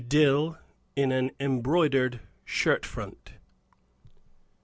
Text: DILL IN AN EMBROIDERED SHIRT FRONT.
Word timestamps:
DILL 0.07 0.57
IN 0.95 1.11
AN 1.11 1.29
EMBROIDERED 1.39 2.21
SHIRT 2.43 2.87
FRONT. 2.87 3.33